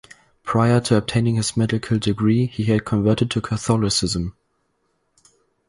Prior 0.41 0.79
to 0.81 0.95
obtaining 0.97 1.35
his 1.35 1.55
medical 1.55 1.99
degree, 1.99 2.47
he 2.47 2.63
had 2.63 2.83
converted 2.85 3.29
to 3.29 3.39
Catholicism. 3.39 4.35